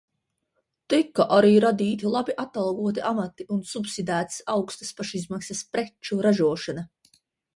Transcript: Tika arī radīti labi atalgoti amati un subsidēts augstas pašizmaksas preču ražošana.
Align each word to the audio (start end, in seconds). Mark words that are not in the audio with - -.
Tika 0.93 1.25
arī 1.35 1.51
radīti 1.65 2.13
labi 2.15 2.35
atalgoti 2.43 3.03
amati 3.11 3.47
un 3.57 3.61
subsidēts 3.73 4.41
augstas 4.55 4.91
pašizmaksas 5.01 5.61
preču 5.77 6.21
ražošana. 6.29 6.87